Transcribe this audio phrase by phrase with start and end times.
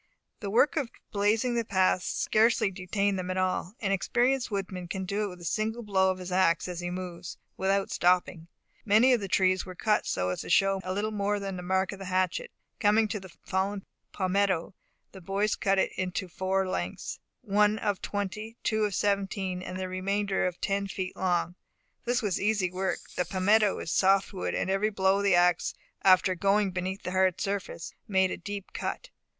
[0.39, 5.05] The work of blazing the path scarcely detained them at all; an experienced woodsman can
[5.05, 8.47] do it with a single blow of his ax as he moves, without stopping.
[8.83, 11.91] Many of the trees were cut so as to show little more than the mark
[11.91, 12.49] of the hatchet.
[12.79, 14.73] Coming to the fallen palmetto,
[15.11, 19.87] the boys cut it into four lengths, one of twenty, two of seventeen, and the
[19.87, 21.53] remainder of ten feet long.
[22.07, 25.35] It was easy work; the palmetto is a soft wood, and every blow of the
[25.35, 29.11] ax, after going beneath the hard surface, made a deep cut.